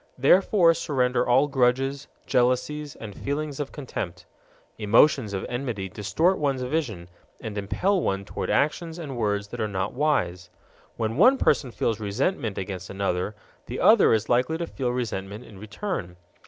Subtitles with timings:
[0.17, 4.25] Therefore surrender all grudges, jealousies, and feelings of contempt.
[4.79, 7.07] Emotions of enmity distort one's vision
[7.39, 10.49] and impel one toward actions and words that are not wise.
[10.97, 13.35] When one person feels resentment against another,
[13.67, 16.15] the other is likely to feel resentment in return.